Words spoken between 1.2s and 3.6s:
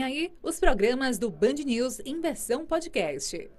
Band News em versão podcast.